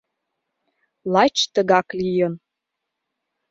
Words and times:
Лач 1.13 1.37
тыгак 1.53 1.87
лийын. 1.99 2.33